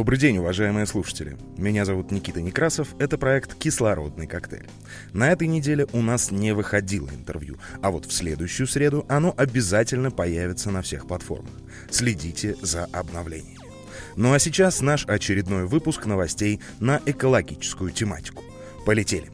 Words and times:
Добрый 0.00 0.18
день, 0.18 0.38
уважаемые 0.38 0.86
слушатели. 0.86 1.36
Меня 1.58 1.84
зовут 1.84 2.10
Никита 2.10 2.40
Некрасов. 2.40 2.94
Это 2.98 3.18
проект 3.18 3.54
«Кислородный 3.54 4.26
коктейль». 4.26 4.66
На 5.12 5.30
этой 5.30 5.46
неделе 5.46 5.86
у 5.92 6.00
нас 6.00 6.30
не 6.30 6.52
выходило 6.52 7.10
интервью, 7.10 7.58
а 7.82 7.90
вот 7.90 8.06
в 8.06 8.12
следующую 8.14 8.66
среду 8.66 9.04
оно 9.10 9.34
обязательно 9.36 10.10
появится 10.10 10.70
на 10.70 10.80
всех 10.80 11.06
платформах. 11.06 11.52
Следите 11.90 12.56
за 12.62 12.86
обновлениями. 12.86 13.58
Ну 14.16 14.32
а 14.32 14.38
сейчас 14.38 14.80
наш 14.80 15.04
очередной 15.04 15.66
выпуск 15.66 16.06
новостей 16.06 16.60
на 16.78 17.02
экологическую 17.04 17.90
тематику. 17.90 18.42
Полетели. 18.86 19.30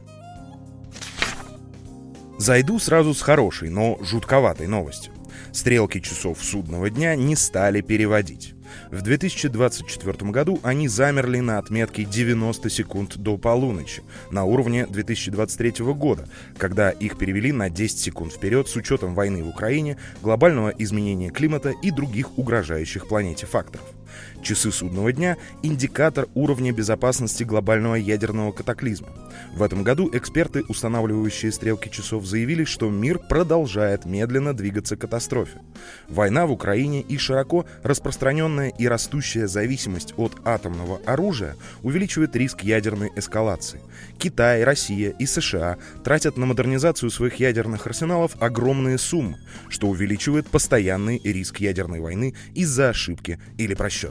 Зайду 2.37 2.77
сразу 2.79 3.13
с 3.13 3.21
хорошей, 3.21 3.69
но 3.69 3.97
жутковатой 4.01 4.67
новостью. 4.67 5.13
Стрелки 5.53 6.01
часов 6.01 6.43
судного 6.43 6.89
дня 6.89 7.15
не 7.15 7.37
стали 7.37 7.79
переводить. 7.79 8.56
В 8.91 9.01
2024 9.01 10.31
году 10.31 10.59
они 10.63 10.87
замерли 10.87 11.39
на 11.39 11.57
отметке 11.57 12.03
90 12.03 12.69
секунд 12.69 13.17
до 13.17 13.37
полуночи, 13.37 14.03
на 14.31 14.43
уровне 14.43 14.85
2023 14.85 15.85
года, 15.93 16.27
когда 16.57 16.91
их 16.91 17.17
перевели 17.17 17.51
на 17.51 17.69
10 17.69 17.99
секунд 17.99 18.33
вперед 18.33 18.67
с 18.67 18.75
учетом 18.75 19.15
войны 19.15 19.43
в 19.43 19.49
Украине, 19.49 19.97
глобального 20.21 20.69
изменения 20.69 21.29
климата 21.29 21.73
и 21.81 21.91
других 21.91 22.37
угрожающих 22.37 23.07
планете 23.07 23.45
факторов. 23.45 23.96
Часы 24.41 24.71
судного 24.71 25.11
дня– 25.11 25.37
индикатор 25.63 26.27
уровня 26.35 26.71
безопасности 26.71 27.43
глобального 27.43 27.95
ядерного 27.95 28.51
катаклизма. 28.51 29.09
В 29.53 29.63
этом 29.63 29.83
году 29.83 30.09
эксперты, 30.13 30.63
устанавливающие 30.67 31.51
стрелки 31.51 31.89
часов, 31.89 32.25
заявили, 32.25 32.63
что 32.63 32.89
мир 32.89 33.19
продолжает 33.19 34.05
медленно 34.05 34.53
двигаться 34.53 34.95
к 34.95 35.01
катастрофе. 35.01 35.61
Война 36.07 36.45
в 36.45 36.51
Украине 36.51 37.01
и 37.01 37.17
широко 37.17 37.65
распространенная 37.83 38.69
и 38.69 38.87
растущая 38.87 39.47
зависимость 39.47 40.13
от 40.17 40.33
атомного 40.45 40.99
оружия 41.05 41.55
увеличивает 41.83 42.35
риск 42.35 42.61
ядерной 42.63 43.11
эскалации. 43.15 43.81
Китай, 44.17 44.63
Россия 44.63 45.11
и 45.11 45.25
США 45.25 45.77
тратят 46.03 46.37
на 46.37 46.45
модернизацию 46.45 47.09
своих 47.09 47.35
ядерных 47.35 47.87
арсеналов 47.87 48.35
огромные 48.39 48.97
суммы, 48.97 49.37
что 49.69 49.87
увеличивает 49.87 50.47
постоянный 50.47 51.19
риск 51.23 51.59
ядерной 51.59 51.99
войны 51.99 52.33
из-за 52.53 52.89
ошибки 52.89 53.39
или 53.57 53.73
просчета. 53.73 54.06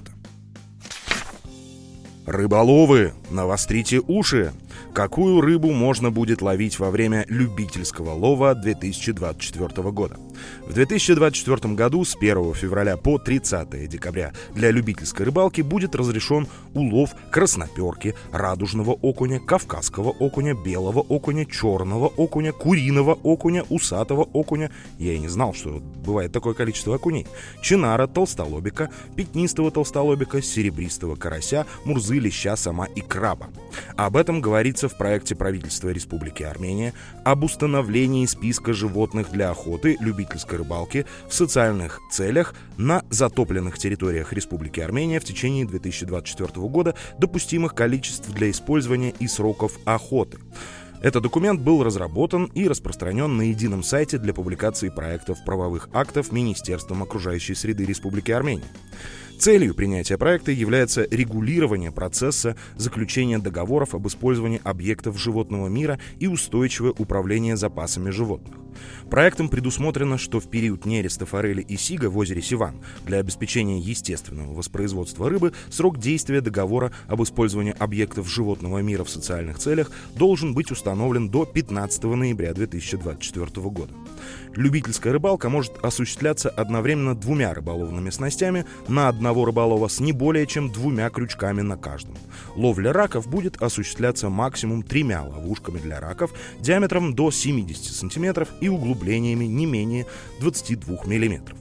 Рыболовы, 2.26 3.12
навострите 3.30 4.00
уши! 4.00 4.52
Какую 4.92 5.40
рыбу 5.40 5.70
можно 5.70 6.10
будет 6.10 6.42
ловить 6.42 6.80
во 6.80 6.90
время 6.90 7.24
любительского 7.28 8.10
лова 8.14 8.56
2024 8.56 9.90
года? 9.92 10.16
В 10.66 10.72
2024 10.72 11.74
году 11.74 12.04
с 12.04 12.16
1 12.16 12.54
февраля 12.54 12.96
по 12.96 13.18
30 13.18 13.88
декабря 13.88 14.32
для 14.54 14.70
любительской 14.70 15.26
рыбалки 15.26 15.60
будет 15.60 15.94
разрешен 15.94 16.46
улов 16.74 17.10
красноперки, 17.30 18.14
радужного 18.32 18.92
окуня, 18.92 19.40
кавказского 19.40 20.10
окуня, 20.10 20.54
белого 20.54 21.00
окуня, 21.00 21.46
черного 21.46 22.06
окуня, 22.06 22.52
куриного 22.52 23.14
окуня, 23.14 23.64
усатого 23.68 24.22
окуня. 24.22 24.70
Я 24.98 25.14
и 25.14 25.18
не 25.18 25.28
знал, 25.28 25.54
что 25.54 25.80
бывает 26.04 26.32
такое 26.32 26.54
количество 26.54 26.96
окуней. 26.96 27.26
Чинара, 27.62 28.06
толстолобика, 28.06 28.90
пятнистого 29.16 29.70
толстолобика, 29.70 30.42
серебристого 30.42 31.16
карася, 31.16 31.66
мурзы, 31.84 32.18
леща, 32.18 32.56
сама 32.56 32.86
и 32.86 33.00
краба. 33.00 33.48
Об 33.96 34.16
этом 34.16 34.40
говорится 34.40 34.88
в 34.88 34.96
проекте 34.96 35.34
правительства 35.34 35.90
Республики 35.90 36.42
Армения 36.42 36.92
об 37.24 37.44
установлении 37.44 38.26
списка 38.26 38.72
животных 38.72 39.30
для 39.30 39.50
охоты, 39.50 39.96
любительской 40.26 40.58
рыбалки 40.58 41.06
в 41.28 41.34
социальных 41.34 42.00
целях 42.10 42.54
на 42.76 43.04
затопленных 43.10 43.78
территориях 43.78 44.32
Республики 44.32 44.80
Армения 44.80 45.20
в 45.20 45.24
течение 45.24 45.64
2024 45.64 46.48
года 46.68 46.94
допустимых 47.18 47.74
количеств 47.74 48.30
для 48.30 48.50
использования 48.50 49.14
и 49.18 49.28
сроков 49.28 49.78
охоты. 49.84 50.38
Этот 51.02 51.22
документ 51.22 51.60
был 51.60 51.84
разработан 51.84 52.46
и 52.54 52.66
распространен 52.66 53.36
на 53.36 53.42
едином 53.42 53.82
сайте 53.82 54.18
для 54.18 54.32
публикации 54.32 54.88
проектов 54.88 55.38
правовых 55.44 55.88
актов 55.92 56.32
Министерством 56.32 57.02
окружающей 57.02 57.54
среды 57.54 57.84
Республики 57.84 58.32
Армения. 58.32 58.64
Целью 59.38 59.74
принятия 59.74 60.16
проекта 60.16 60.50
является 60.50 61.06
регулирование 61.10 61.92
процесса 61.92 62.56
заключения 62.76 63.38
договоров 63.38 63.94
об 63.94 64.06
использовании 64.08 64.60
объектов 64.64 65.20
животного 65.20 65.68
мира 65.68 65.98
и 66.18 66.26
устойчивое 66.26 66.92
управление 66.92 67.56
запасами 67.56 68.10
животных. 68.10 68.56
Проектом 69.10 69.48
предусмотрено, 69.48 70.18
что 70.18 70.40
в 70.40 70.50
период 70.50 70.84
нереста 70.84 71.26
форели 71.26 71.62
и 71.62 71.76
сига 71.76 72.10
в 72.10 72.18
озере 72.18 72.42
Сиван 72.42 72.76
для 73.04 73.18
обеспечения 73.18 73.78
естественного 73.78 74.52
воспроизводства 74.52 75.28
рыбы 75.30 75.52
срок 75.70 75.98
действия 75.98 76.40
договора 76.40 76.92
об 77.06 77.22
использовании 77.22 77.74
объектов 77.78 78.28
животного 78.28 78.78
мира 78.78 79.04
в 79.04 79.10
социальных 79.10 79.58
целях 79.58 79.90
должен 80.14 80.54
быть 80.54 80.70
установлен 80.70 81.28
до 81.28 81.44
15 81.44 82.04
ноября 82.04 82.52
2024 82.52 83.46
года. 83.70 83.92
Любительская 84.54 85.12
рыбалка 85.12 85.48
может 85.48 85.72
осуществляться 85.82 86.48
одновременно 86.48 87.14
двумя 87.14 87.54
рыболовными 87.54 88.10
снастями 88.10 88.64
на 88.88 89.08
одного 89.26 89.44
рыболова 89.44 89.88
с 89.88 89.98
не 89.98 90.12
более 90.12 90.46
чем 90.46 90.70
двумя 90.70 91.10
крючками 91.10 91.60
на 91.60 91.76
каждом. 91.76 92.14
Ловля 92.54 92.92
раков 92.92 93.26
будет 93.26 93.60
осуществляться 93.60 94.28
максимум 94.28 94.84
тремя 94.84 95.24
ловушками 95.24 95.78
для 95.78 95.98
раков 95.98 96.32
диаметром 96.60 97.12
до 97.12 97.32
70 97.32 97.92
см 97.92 98.46
и 98.60 98.68
углублениями 98.68 99.46
не 99.46 99.66
менее 99.66 100.06
22 100.38 101.06
мм. 101.06 101.56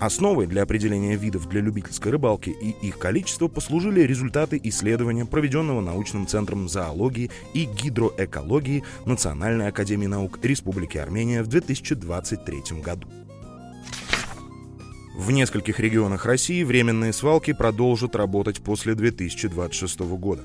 Основой 0.00 0.46
для 0.46 0.62
определения 0.62 1.14
видов 1.16 1.50
для 1.50 1.60
любительской 1.60 2.12
рыбалки 2.12 2.48
и 2.48 2.70
их 2.80 2.98
количества 2.98 3.46
послужили 3.46 4.00
результаты 4.00 4.58
исследования, 4.64 5.26
проведенного 5.26 5.82
научным 5.82 6.26
центром 6.26 6.66
зоологии 6.66 7.30
и 7.52 7.66
гидроэкологии 7.66 8.84
Национальной 9.04 9.68
академии 9.68 10.06
наук 10.06 10.38
Республики 10.42 10.96
Армения 10.96 11.42
в 11.42 11.48
2023 11.48 12.80
году. 12.80 13.06
В 15.14 15.30
нескольких 15.30 15.78
регионах 15.78 16.24
России 16.24 16.64
временные 16.64 17.12
свалки 17.12 17.52
продолжат 17.52 18.16
работать 18.16 18.62
после 18.62 18.94
2026 18.94 20.00
года. 20.00 20.42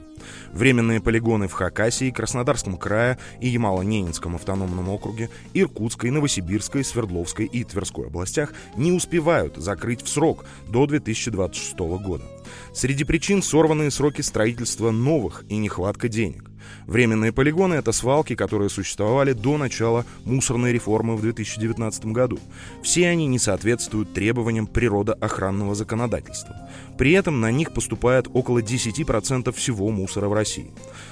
Временные 0.52 1.02
полигоны 1.02 1.48
в 1.48 1.54
Хакасии, 1.54 2.12
Краснодарском 2.12 2.78
крае 2.78 3.18
и 3.42 3.50
Ямало-Ненецком 3.50 4.36
автономном 4.36 4.90
округе, 4.90 5.30
Иркутской, 5.54 6.10
Новосибирской, 6.10 6.84
Свердловской 6.84 7.46
и 7.46 7.64
Тверской 7.64 8.08
областях 8.08 8.54
не 8.76 8.92
успевают 8.92 9.58
закрыть 9.58 10.02
в 10.02 10.10
срок 10.10 10.46
до 10.68 10.86
2026 10.86 11.78
года. 11.78 12.24
Среди 12.74 13.04
причин 13.04 13.42
сорванные 13.42 13.92
сроки 13.92 14.22
строительства 14.22 14.92
новых 14.92 15.44
и 15.50 15.58
нехватка 15.58 16.08
денег. 16.08 16.50
Временные 16.86 17.32
полигоны— 17.32 17.74
это 17.76 17.92
свалки, 17.92 18.36
которые 18.36 18.70
существовали 18.70 19.34
до 19.34 19.58
начала 19.58 20.06
мусорной 20.26 20.74
реформы 20.74 21.16
в 21.16 21.22
2019 21.22 22.08
году. 22.08 22.40
Все 22.82 23.10
они 23.10 23.28
не 23.28 23.40
соответствуют 23.40 24.14
требованиям 24.14 24.68
природоохранного 24.68 25.76
законодательства. 25.76 26.56
При 26.98 27.12
этом 27.12 27.40
на 27.42 27.52
них 27.52 27.74
поступает 27.74 28.28
около 28.34 28.60
10% 28.60 29.52
всего 29.52 29.90
мусора 29.90 30.17
в 30.26 30.34
России. 30.34 30.72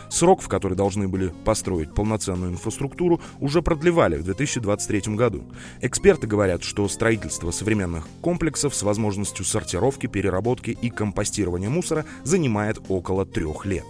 Срок, 0.09 0.41
в 0.41 0.47
который 0.47 0.75
должны 0.75 1.07
были 1.07 1.33
построить 1.43 1.93
полноценную 1.93 2.51
инфраструктуру, 2.51 3.21
уже 3.39 3.61
продлевали 3.61 4.17
в 4.17 4.23
2023 4.23 5.16
году. 5.16 5.43
Эксперты 5.81 6.27
говорят, 6.27 6.63
что 6.63 6.88
строительство 6.88 7.51
современных 7.51 8.07
комплексов 8.21 8.73
с 8.73 8.83
возможностью 8.83 9.45
сортировки, 9.45 10.07
переработки 10.07 10.71
и 10.71 10.89
компостирования 10.89 11.69
мусора 11.69 12.05
занимает 12.23 12.79
около 12.89 13.25
трех 13.25 13.66
лет. 13.66 13.85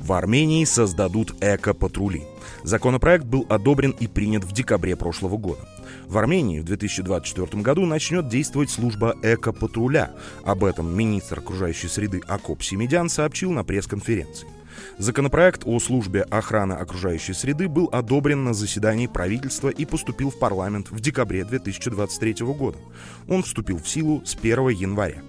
В 0.00 0.12
Армении 0.12 0.64
создадут 0.64 1.34
эко-патрули. 1.42 2.22
Законопроект 2.64 3.24
был 3.24 3.46
одобрен 3.48 3.90
и 3.98 4.06
принят 4.06 4.44
в 4.44 4.52
декабре 4.52 4.96
прошлого 4.96 5.36
года. 5.36 5.60
В 6.06 6.18
Армении 6.18 6.60
в 6.60 6.64
2024 6.64 7.62
году 7.62 7.86
начнет 7.86 8.28
действовать 8.28 8.70
служба 8.70 9.14
эко-патруля. 9.22 10.10
Об 10.44 10.64
этом 10.64 10.96
министр 10.96 11.38
окружающей 11.38 11.88
среды 11.88 12.20
Акоп 12.26 12.62
Семедян 12.62 13.08
сообщил 13.08 13.52
на 13.52 13.64
пресс-конференции. 13.64 14.48
Законопроект 14.98 15.62
о 15.64 15.78
службе 15.78 16.22
охраны 16.22 16.72
окружающей 16.74 17.32
среды 17.32 17.68
был 17.68 17.88
одобрен 17.92 18.44
на 18.44 18.54
заседании 18.54 19.06
правительства 19.06 19.68
и 19.68 19.84
поступил 19.84 20.30
в 20.30 20.38
парламент 20.38 20.90
в 20.90 21.00
декабре 21.00 21.44
2023 21.44 22.46
года. 22.46 22.78
Он 23.28 23.42
вступил 23.42 23.78
в 23.78 23.88
силу 23.88 24.22
с 24.24 24.34
1 24.34 24.68
января. 24.70 25.22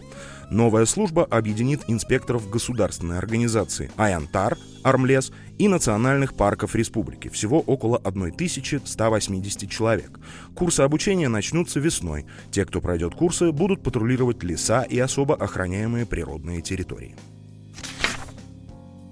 Новая 0.50 0.86
служба 0.86 1.26
объединит 1.26 1.82
инспекторов 1.88 2.50
государственной 2.50 3.20
организации 3.20 3.92
Аянтар, 3.98 4.58
Армлес 4.84 5.32
и 5.60 5.68
национальных 5.68 6.34
парков 6.34 6.76
республики. 6.76 7.30
Всего 7.30 7.60
около 7.60 7.98
1180 7.98 9.70
человек. 9.70 10.20
Курсы 10.56 10.82
обучения 10.82 11.28
начнутся 11.28 11.80
весной. 11.80 12.26
Те, 12.52 12.66
кто 12.66 12.82
пройдет 12.82 13.14
курсы, 13.14 13.52
будут 13.52 13.84
патрулировать 13.84 14.44
леса 14.44 14.82
и 14.82 14.98
особо 14.98 15.36
охраняемые 15.36 16.08
природные 16.08 16.62
территории. 16.62 17.16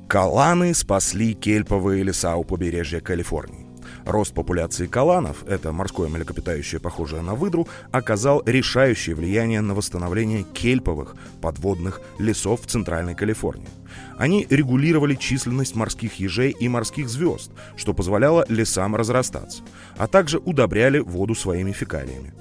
Каланы 0.07 0.73
спасли 0.73 1.33
кельповые 1.33 2.01
леса 2.01 2.35
у 2.37 2.43
побережья 2.43 3.01
Калифорнии. 3.01 3.66
Рост 4.07 4.33
популяции 4.33 4.87
каланов, 4.87 5.43
это 5.47 5.73
морское 5.73 6.07
млекопитающее, 6.07 6.79
похожее 6.79 7.21
на 7.21 7.35
выдру, 7.35 7.67
оказал 7.91 8.41
решающее 8.45 9.13
влияние 9.13 9.59
на 9.59 9.75
восстановление 9.75 10.43
кельповых 10.43 11.17
подводных 11.41 11.99
лесов 12.17 12.61
в 12.61 12.67
Центральной 12.67 13.15
Калифорнии. 13.15 13.67
Они 14.17 14.47
регулировали 14.49 15.15
численность 15.15 15.75
морских 15.75 16.15
ежей 16.15 16.51
и 16.51 16.67
морских 16.67 17.09
звезд, 17.09 17.51
что 17.75 17.93
позволяло 17.93 18.45
лесам 18.49 18.95
разрастаться, 18.95 19.61
а 19.97 20.07
также 20.07 20.39
удобряли 20.39 20.99
воду 20.99 21.35
своими 21.35 21.71
фекалиями. 21.71 22.33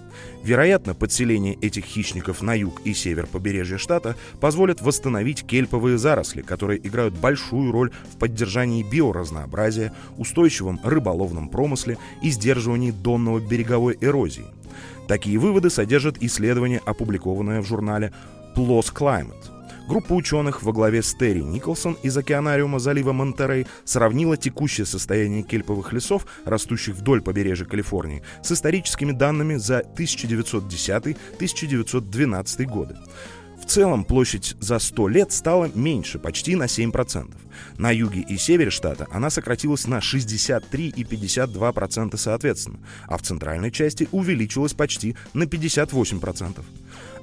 Вероятно, 0.42 0.94
подселение 0.94 1.54
этих 1.54 1.84
хищников 1.84 2.40
на 2.40 2.54
юг 2.54 2.80
и 2.84 2.94
север 2.94 3.26
побережья 3.26 3.78
штата 3.78 4.16
позволит 4.40 4.80
восстановить 4.80 5.44
кельповые 5.44 5.98
заросли, 5.98 6.42
которые 6.42 6.84
играют 6.86 7.14
большую 7.14 7.72
роль 7.72 7.90
в 8.12 8.16
поддержании 8.16 8.84
биоразнообразия, 8.84 9.92
устойчивом 10.16 10.80
рыболовном 10.84 11.48
промысле 11.48 11.98
и 12.22 12.30
сдерживании 12.30 12.92
донного 12.92 13.40
береговой 13.40 13.98
эрозии. 14.00 14.46
Такие 15.08 15.38
выводы 15.38 15.70
содержат 15.70 16.22
исследование, 16.22 16.80
опубликованное 16.84 17.60
в 17.60 17.66
журнале 17.66 18.12
PLOS 18.54 18.92
Climate. 18.94 19.55
Группа 19.86 20.14
ученых 20.14 20.64
во 20.64 20.72
главе 20.72 21.00
с 21.00 21.14
Терри 21.14 21.42
Николсон 21.42 21.96
из 22.02 22.16
океанариума 22.16 22.80
залива 22.80 23.12
Монтерей 23.12 23.68
сравнила 23.84 24.36
текущее 24.36 24.84
состояние 24.84 25.44
кельповых 25.44 25.92
лесов, 25.92 26.26
растущих 26.44 26.96
вдоль 26.96 27.22
побережья 27.22 27.66
Калифорнии, 27.66 28.24
с 28.42 28.50
историческими 28.50 29.12
данными 29.12 29.54
за 29.54 29.84
1910-1912 29.96 32.64
годы. 32.64 32.96
В 33.66 33.68
целом 33.68 34.04
площадь 34.04 34.54
за 34.60 34.78
100 34.78 35.08
лет 35.08 35.32
стала 35.32 35.68
меньше, 35.74 36.20
почти 36.20 36.54
на 36.54 36.64
7%. 36.66 37.34
На 37.78 37.90
юге 37.90 38.20
и 38.20 38.36
севере 38.36 38.70
штата 38.70 39.08
она 39.10 39.28
сократилась 39.28 39.88
на 39.88 40.00
63 40.00 40.88
и 40.96 41.02
52% 41.02 42.16
соответственно, 42.16 42.78
а 43.08 43.18
в 43.18 43.22
центральной 43.22 43.72
части 43.72 44.08
увеличилась 44.12 44.72
почти 44.72 45.16
на 45.34 45.42
58%. 45.42 46.62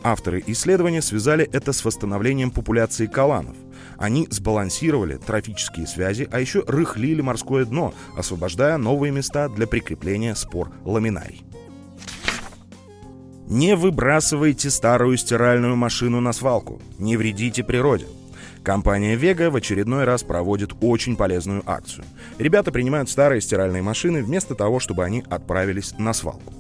Авторы 0.04 0.44
исследования 0.48 1.02
связали 1.02 1.50
это 1.54 1.72
с 1.72 1.86
восстановлением 1.86 2.52
популяции 2.52 3.06
каланов. 3.06 3.56
Они 3.98 4.28
сбалансировали 4.30 5.16
трофические 5.16 5.88
связи, 5.88 6.28
а 6.30 6.42
еще 6.42 6.66
рыхлили 6.68 7.22
морское 7.22 7.64
дно, 7.64 7.94
освобождая 8.18 8.76
новые 8.76 9.14
места 9.14 9.48
для 9.48 9.66
прикрепления 9.66 10.36
спор 10.36 10.74
ламинарий. 10.84 11.42
Не 13.48 13.76
выбрасывайте 13.76 14.70
старую 14.70 15.18
стиральную 15.18 15.76
машину 15.76 16.22
на 16.22 16.32
свалку. 16.32 16.82
Не 16.98 17.18
вредите 17.18 17.64
природе. 17.64 18.06
Компания 18.64 19.18
Vega 19.18 19.50
в 19.50 19.58
очередной 19.58 20.06
раз 20.06 20.24
проводит 20.24 20.72
очень 20.80 21.18
полезную 21.18 21.62
акцию. 21.66 22.06
Ребята 22.40 22.72
принимают 22.72 23.10
старые 23.10 23.42
стиральные 23.42 23.82
машины 23.82 24.24
вместо 24.24 24.56
того, 24.56 24.80
чтобы 24.80 25.04
они 25.04 25.26
отправились 25.30 25.94
на 25.98 26.14
свалку. 26.14 26.54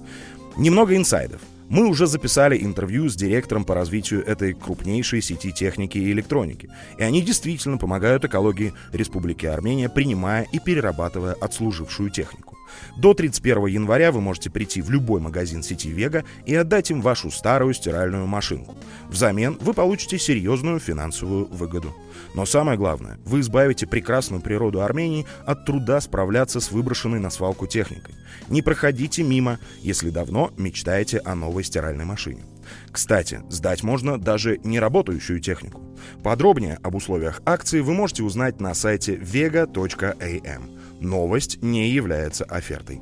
Немного 0.58 0.98
инсайдов. 0.98 1.40
Мы 1.70 1.88
уже 1.88 2.06
записали 2.06 2.62
интервью 2.62 3.08
с 3.10 3.16
директором 3.16 3.64
по 3.64 3.74
развитию 3.74 4.24
этой 4.26 4.54
крупнейшей 4.54 5.22
сети 5.22 5.54
техники 5.54 5.98
и 5.98 6.12
электроники. 6.12 6.70
И 6.98 7.04
они 7.04 7.22
действительно 7.22 7.78
помогают 7.78 8.26
экологии 8.26 8.74
Республики 8.92 9.46
Армения, 9.46 9.88
принимая 9.88 10.46
и 10.52 10.60
перерабатывая 10.60 11.34
отслужившую 11.34 12.10
технику. 12.10 12.53
До 12.98 13.14
31 13.14 13.66
января 13.68 14.12
вы 14.12 14.22
можете 14.22 14.50
прийти 14.50 14.82
в 14.82 14.90
любой 14.90 15.20
магазин 15.20 15.64
сети 15.64 15.90
Вега 15.90 16.24
и 16.46 16.56
отдать 16.56 16.92
им 16.92 17.02
вашу 17.02 17.32
старую 17.32 17.74
стиральную 17.74 18.28
машинку. 18.28 18.76
Взамен 19.10 19.58
вы 19.60 19.74
получите 19.74 20.18
серьезную 20.20 20.80
финансовую 20.80 21.46
выгоду. 21.46 21.96
Но 22.36 22.46
самое 22.46 22.78
главное, 22.78 23.18
вы 23.26 23.42
избавите 23.42 23.88
прекрасную 23.88 24.42
природу 24.42 24.82
Армении 24.82 25.26
от 25.46 25.66
труда 25.66 26.02
справляться 26.02 26.60
с 26.60 26.72
выброшенной 26.72 27.20
на 27.20 27.30
свалку 27.30 27.68
техникой. 27.68 28.16
Не 28.50 28.62
проходите 28.62 29.24
мимо, 29.24 29.60
если 29.82 30.10
давно 30.10 30.52
мечтаете 30.58 31.20
о 31.20 31.36
новой 31.36 31.64
стиральной 31.64 32.06
машине. 32.06 32.44
Кстати, 32.92 33.42
сдать 33.50 33.84
можно 33.84 34.18
даже 34.18 34.60
неработающую 34.64 35.40
технику. 35.40 35.82
Подробнее 36.24 36.80
об 36.84 36.96
условиях 36.96 37.42
акции 37.46 37.82
вы 37.82 37.94
можете 37.94 38.24
узнать 38.24 38.62
на 38.62 38.74
сайте 38.74 39.16
vega.am. 39.16 40.83
Новость 41.04 41.62
не 41.62 41.90
является 41.90 42.46
офертой. 42.46 43.02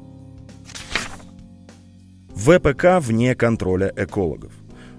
ВПК 2.36 3.00
вне 3.00 3.36
контроля 3.36 3.94
экологов 3.96 4.52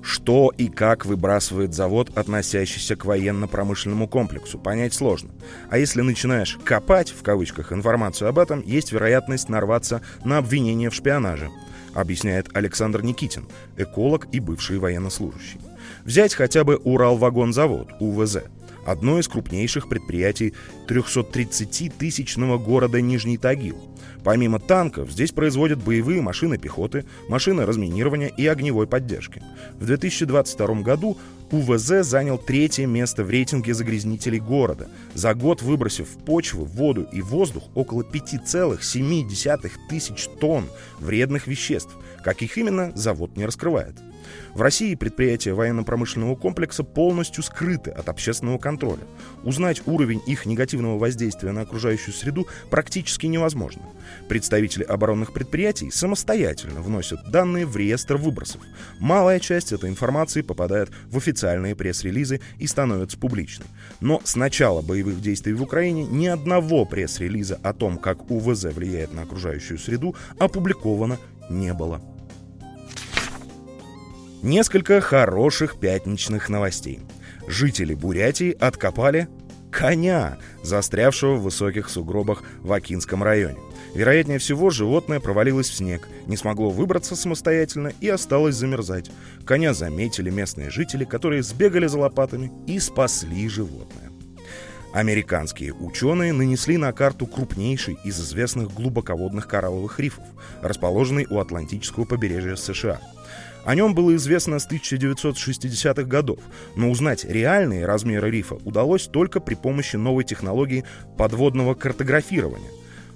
что 0.04 0.52
и 0.58 0.69
как 0.69 1.06
выбрасывает 1.06 1.75
завод, 1.75 2.10
относящийся 2.16 2.96
к 2.96 3.04
военно-промышленному 3.04 4.08
комплексу, 4.08 4.58
понять 4.58 4.94
сложно. 4.94 5.31
А 5.70 5.78
если 5.78 6.02
начинаешь 6.02 6.58
«копать» 6.64 7.10
в 7.10 7.22
кавычках 7.22 7.72
информацию 7.72 8.28
об 8.28 8.40
этом, 8.40 8.62
есть 8.66 8.90
вероятность 8.90 9.48
нарваться 9.48 10.02
на 10.25 10.38
обвинение 10.38 10.90
в 10.90 10.94
шпионаже, 10.94 11.50
объясняет 11.94 12.48
Александр 12.52 13.02
Никитин, 13.02 13.46
эколог 13.76 14.26
и 14.32 14.40
бывший 14.40 14.78
военнослужащий. 14.78 15.60
Взять 16.05 16.34
хотя 16.34 16.64
бы 16.64 16.76
Уралвагонзавод, 16.76 17.93
УВЗ, 18.00 18.38
одно 18.84 19.19
из 19.19 19.29
крупнейших 19.29 19.88
предприятий 19.88 20.55
330-тысячного 20.88 22.58
города 22.58 23.00
Нижний 23.00 23.38
Тагил– 23.38 23.79
Помимо 24.25 24.61
танков, 24.61 25.11
здесь 25.11 25.32
производят 25.32 25.82
боевые 25.82 26.23
машины 26.23 26.56
пехоты, 26.56 27.05
машины 27.29 27.67
разминирования 27.67 28.29
и 28.29 28.46
огневой 28.46 28.87
поддержки. 28.87 29.43
В 29.81 29.87
2022 29.87 30.82
году 30.82 31.19
УВЗ 31.50 32.06
занял 32.06 32.38
третье 32.38 32.87
место 32.87 33.25
в 33.25 33.31
рейтинге 33.31 33.75
загрязнителей 33.75 34.38
города, 34.38 34.88
за 35.14 35.34
год 35.34 35.61
выбросив 35.61 36.08
в 36.08 36.19
почву, 36.25 36.64
воду 36.64 37.06
и 37.12 37.20
воздух 37.20 37.64
около 37.75 38.02
5,7 38.02 39.70
тысяч 39.88 40.29
тонн 40.40 40.67
вредных 41.00 41.46
веществ. 41.49 41.90
Как 42.23 42.43
их 42.43 42.56
именно, 42.56 42.93
завод 42.94 43.37
не 43.37 43.44
раскрывает. 43.44 43.96
В 44.54 44.60
России 44.60 44.94
предприятия 44.94 45.54
военно-промышленного 45.54 46.36
комплекса 46.36 46.84
полностью 46.84 47.42
скрыты 47.42 47.90
от 47.90 48.08
общественного 48.08 48.58
контроля. 48.58 49.02
Узнать 49.44 49.82
уровень 49.86 50.20
их 50.26 50.46
негативного 50.46 50.98
воздействия 50.98 51.52
на 51.52 51.62
окружающую 51.62 52.14
среду 52.14 52.46
практически 52.70 53.26
невозможно. 53.26 53.82
Представители 54.28 54.84
оборонных 54.84 55.32
предприятий 55.32 55.90
самостоятельно 55.90 56.82
вносят 56.82 57.30
данные 57.30 57.66
в 57.66 57.76
реестр 57.76 58.16
выбросов. 58.16 58.60
Малая 58.98 59.40
часть 59.40 59.72
этой 59.72 59.90
информации 59.90 60.42
попадает 60.42 60.90
в 61.06 61.16
официальные 61.16 61.74
пресс-релизы 61.74 62.40
и 62.58 62.66
становится 62.66 63.19
публичной. 63.19 63.66
Но 64.00 64.20
с 64.24 64.36
начала 64.36 64.82
боевых 64.82 65.20
действий 65.20 65.54
в 65.54 65.62
Украине 65.62 66.04
ни 66.04 66.26
одного 66.26 66.84
пресс-релиза 66.84 67.58
о 67.62 67.72
том, 67.72 67.98
как 67.98 68.30
УВЗ 68.30 68.64
влияет 68.64 69.12
на 69.14 69.22
окружающую 69.22 69.78
среду, 69.78 70.14
опубликовано 70.38 71.19
не 71.48 71.72
было. 71.74 72.00
Несколько 74.43 75.01
хороших 75.01 75.79
пятничных 75.79 76.49
новостей. 76.49 76.99
Жители 77.46 77.94
Бурятии 77.94 78.51
откопали 78.51 79.29
коня, 79.70 80.37
застрявшего 80.65 81.37
в 81.37 81.43
высоких 81.43 81.89
сугробах 81.89 82.43
в 82.58 82.72
Акинском 82.72 83.22
районе. 83.22 83.58
Вероятнее 83.94 84.41
всего, 84.41 84.70
животное 84.70 85.20
провалилось 85.20 85.70
в 85.70 85.77
снег, 85.77 86.08
не 86.27 86.37
смогло 86.37 86.70
выбраться 86.70 87.15
самостоятельно 87.15 87.93
и 88.01 88.08
осталось 88.08 88.56
замерзать. 88.56 89.13
Коня 89.44 89.75
заметили 89.75 90.29
местные 90.29 90.70
жители, 90.70 91.05
которые 91.05 91.44
сбегали 91.44 91.87
за 91.87 92.01
лопатами 92.01 92.51
и 92.67 92.81
спасли 92.81 93.49
животное. 93.49 94.11
Американские 94.93 95.72
ученые 95.72 96.32
нанесли 96.32 96.79
на 96.79 96.93
карту 96.93 97.29
крупнейший 97.29 97.96
из 98.03 98.20
известных 98.20 98.75
глубоководных 98.75 99.46
коралловых 99.46 100.01
рифов, 100.01 100.25
расположенный 100.63 101.29
у 101.31 101.39
Атлантического 101.39 102.06
побережья 102.06 102.56
США– 102.56 102.99
о 103.64 103.74
нем 103.74 103.94
было 103.94 104.14
известно 104.16 104.58
с 104.58 104.69
1960-х 104.69 106.02
годов, 106.04 106.40
но 106.76 106.90
узнать 106.90 107.24
реальные 107.24 107.86
размеры 107.86 108.31
рифа 108.31 108.56
удалось 108.64 109.06
только 109.06 109.40
при 109.40 109.54
помощи 109.54 109.96
новой 109.96 110.24
технологии 110.24 110.84
подводного 111.16 111.74
картографирования. 111.74 112.70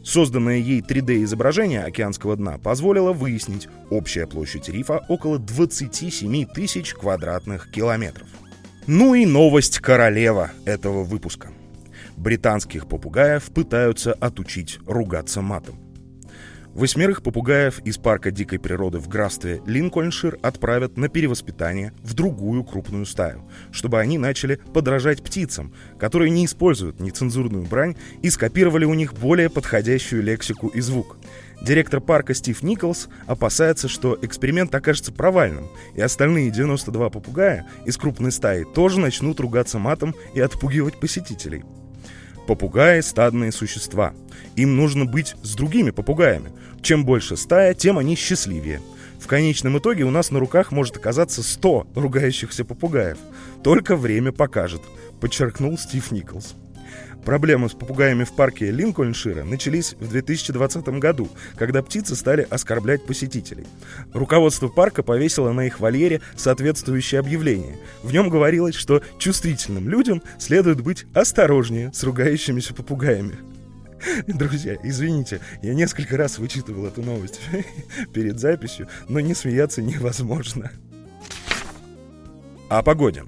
Созданное 0.04 0.58
ей 0.58 0.82
3D-изображение 0.82 1.82
океанского 1.82 2.36
дна 2.36 2.58
позволило 2.58 3.12
выяснить, 3.12 3.68
общая 3.90 4.28
площадь 4.28 4.68
рифа 4.68 5.04
около 5.08 5.38
27 5.40 6.46
тысяч 6.46 6.94
квадратных 6.94 7.70
километров. 7.72 8.28
Ну 8.86 9.14
и 9.14 9.26
новость 9.26 9.80
королева 9.80 10.52
этого 10.64 11.02
выпуска. 11.02 11.50
Британских 12.16 12.86
попугаев 12.86 13.50
пытаются 13.50 14.12
отучить 14.12 14.78
ругаться 14.86 15.42
матом. 15.42 15.85
Восьмерых 16.76 17.22
попугаев 17.22 17.78
из 17.86 17.96
парка 17.96 18.30
дикой 18.30 18.58
природы 18.58 18.98
в 18.98 19.08
графстве 19.08 19.62
Линкольншир 19.64 20.38
отправят 20.42 20.98
на 20.98 21.08
перевоспитание 21.08 21.94
в 22.02 22.12
другую 22.12 22.64
крупную 22.64 23.06
стаю, 23.06 23.48
чтобы 23.72 23.98
они 23.98 24.18
начали 24.18 24.56
подражать 24.74 25.22
птицам, 25.22 25.72
которые 25.98 26.28
не 26.28 26.44
используют 26.44 27.00
нецензурную 27.00 27.64
брань 27.64 27.96
и 28.20 28.28
скопировали 28.28 28.84
у 28.84 28.92
них 28.92 29.14
более 29.14 29.48
подходящую 29.48 30.22
лексику 30.22 30.68
и 30.68 30.82
звук. 30.82 31.16
Директор 31.62 32.02
парка 32.02 32.34
Стив 32.34 32.62
Николс 32.62 33.08
опасается, 33.26 33.88
что 33.88 34.18
эксперимент 34.20 34.74
окажется 34.74 35.12
провальным, 35.12 35.70
и 35.94 36.02
остальные 36.02 36.50
92 36.50 37.08
попугая 37.08 37.66
из 37.86 37.96
крупной 37.96 38.32
стаи 38.32 38.64
тоже 38.64 39.00
начнут 39.00 39.40
ругаться 39.40 39.78
матом 39.78 40.14
и 40.34 40.40
отпугивать 40.40 41.00
посетителей. 41.00 41.64
Попугаи– 42.46 43.00
стадные 43.02 43.52
существа. 43.52 44.14
Им 44.54 44.76
нужно 44.76 45.04
быть 45.04 45.34
с 45.42 45.54
другими 45.54 45.90
попугаями. 45.90 46.52
Чем 46.80 47.04
больше 47.04 47.36
стая, 47.36 47.74
тем 47.74 47.98
они 47.98 48.14
счастливее. 48.14 48.80
В 49.20 49.26
конечном 49.26 49.78
итоге 49.78 50.04
у 50.04 50.10
нас 50.10 50.30
на 50.30 50.38
руках 50.38 50.70
может 50.70 50.96
оказаться 50.96 51.42
100 51.42 51.88
ругающихся 51.94 52.64
попугаев. 52.64 53.18
Только 53.64 53.96
время 53.96 54.30
покажет, 54.30 54.82
подчеркнул 55.20 55.76
Стив 55.76 56.12
Николс. 56.12 56.54
Проблемы 57.24 57.68
с 57.68 57.72
попугаями 57.72 58.24
в 58.24 58.32
парке 58.32 58.70
Линкольншира 58.70 59.42
начались 59.42 59.94
в 59.94 60.08
2020 60.08 60.88
году, 61.00 61.28
когда 61.56 61.82
птицы 61.82 62.14
стали 62.14 62.46
оскорблять 62.48 63.04
посетителей. 63.04 63.66
Руководство 64.12 64.68
парка 64.68 65.02
повесило 65.02 65.52
на 65.52 65.66
их 65.66 65.80
вольере 65.80 66.20
соответствующее 66.36 67.18
объявление. 67.18 67.78
В 68.02 68.12
нем 68.12 68.28
говорилось, 68.28 68.76
что 68.76 69.02
чувствительным 69.18 69.88
людям 69.88 70.22
следует 70.38 70.80
быть 70.80 71.06
осторожнее 71.14 71.92
с 71.92 72.04
ругающимися 72.04 72.74
попугаями. 72.74 73.36
Друзья, 74.26 74.76
извините, 74.82 75.40
я 75.62 75.74
несколько 75.74 76.16
раз 76.16 76.38
вычитывал 76.38 76.86
эту 76.86 77.02
новость 77.02 77.40
перед 78.12 78.38
записью, 78.38 78.88
но 79.08 79.20
не 79.20 79.34
смеяться 79.34 79.82
невозможно. 79.82 80.70
О 82.68 82.82
погоде. 82.82 83.24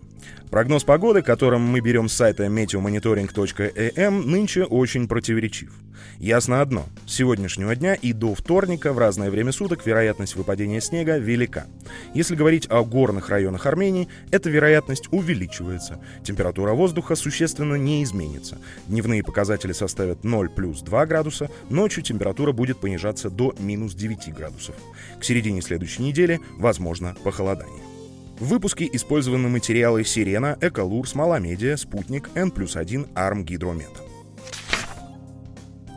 Прогноз 0.50 0.82
погоды, 0.82 1.20
которым 1.20 1.60
мы 1.60 1.80
берем 1.80 2.08
с 2.08 2.14
сайта 2.14 2.46
meteomonitoring.am, 2.46 4.24
нынче 4.24 4.64
очень 4.64 5.06
противоречив. 5.06 5.72
Ясно 6.18 6.62
одно. 6.62 6.86
С 7.06 7.16
сегодняшнего 7.16 7.76
дня 7.76 7.94
и 7.94 8.14
до 8.14 8.34
вторника 8.34 8.92
в 8.92 8.98
разное 8.98 9.30
время 9.30 9.52
суток 9.52 9.84
вероятность 9.84 10.36
выпадения 10.36 10.80
снега 10.80 11.18
велика. 11.18 11.66
Если 12.14 12.34
говорить 12.34 12.66
о 12.70 12.82
горных 12.82 13.28
районах 13.28 13.66
Армении, 13.66 14.08
эта 14.30 14.48
вероятность 14.48 15.08
увеличивается. 15.10 16.00
Температура 16.24 16.72
воздуха 16.72 17.14
существенно 17.14 17.74
не 17.74 18.02
изменится. 18.02 18.58
Дневные 18.86 19.22
показатели 19.22 19.72
составят 19.72 20.24
0 20.24 20.48
плюс 20.48 20.80
2 20.80 21.06
градуса, 21.06 21.50
ночью 21.68 22.02
температура 22.02 22.52
будет 22.52 22.80
понижаться 22.80 23.28
до 23.28 23.54
минус 23.58 23.94
9 23.94 24.32
градусов. 24.34 24.74
К 25.20 25.24
середине 25.24 25.60
следующей 25.60 26.02
недели 26.02 26.40
возможно 26.56 27.14
похолодание. 27.22 27.97
В 28.38 28.46
выпуске 28.46 28.88
использованы 28.92 29.48
материалы 29.48 30.04
«Сирена», 30.04 30.56
«Эколур», 30.60 31.08
«Смола 31.08 31.40
Медиа», 31.40 31.76
«Спутник», 31.76 32.30
«Н 32.36 32.52
плюс 32.52 32.76
1», 32.76 33.08
«Арм 33.16 33.44
Гидромет». 33.44 33.90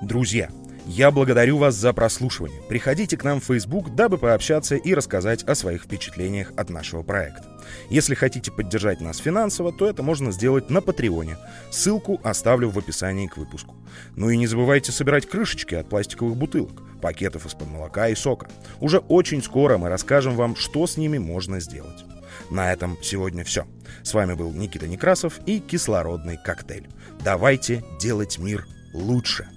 Друзья, 0.01 0.49
я 0.87 1.11
благодарю 1.11 1.59
вас 1.59 1.75
за 1.75 1.93
прослушивание. 1.93 2.59
Приходите 2.67 3.15
к 3.15 3.23
нам 3.23 3.39
в 3.39 3.43
Facebook, 3.43 3.93
дабы 3.93 4.17
пообщаться 4.17 4.75
и 4.75 4.95
рассказать 4.95 5.43
о 5.43 5.53
своих 5.53 5.83
впечатлениях 5.83 6.51
от 6.57 6.71
нашего 6.71 7.03
проекта. 7.03 7.45
Если 7.91 8.15
хотите 8.15 8.51
поддержать 8.51 9.01
нас 9.01 9.19
финансово, 9.19 9.71
то 9.71 9.87
это 9.87 10.01
можно 10.01 10.31
сделать 10.31 10.71
на 10.71 10.81
Патреоне. 10.81 11.37
Ссылку 11.69 12.19
оставлю 12.23 12.71
в 12.71 12.79
описании 12.79 13.27
к 13.27 13.37
выпуску. 13.37 13.75
Ну 14.15 14.31
и 14.31 14.37
не 14.37 14.47
забывайте 14.47 14.91
собирать 14.91 15.29
крышечки 15.29 15.75
от 15.75 15.87
пластиковых 15.89 16.35
бутылок, 16.35 16.81
пакетов 17.01 17.45
из-под 17.45 17.67
молока 17.67 18.07
и 18.07 18.15
сока. 18.15 18.47
Уже 18.79 18.97
очень 18.97 19.43
скоро 19.43 19.77
мы 19.77 19.89
расскажем 19.89 20.35
вам, 20.35 20.55
что 20.55 20.87
с 20.87 20.97
ними 20.97 21.19
можно 21.19 21.59
сделать. 21.59 22.03
На 22.49 22.71
этом 22.71 22.97
сегодня 23.01 23.43
все. 23.43 23.65
С 24.03 24.13
вами 24.13 24.33
был 24.33 24.51
Никита 24.51 24.87
Некрасов 24.87 25.39
и 25.45 25.59
кислородный 25.59 26.37
коктейль. 26.37 26.89
Давайте 27.23 27.83
делать 27.99 28.37
мир 28.37 28.65
лучше. 28.93 29.47